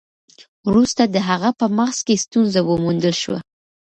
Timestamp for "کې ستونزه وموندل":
2.07-3.15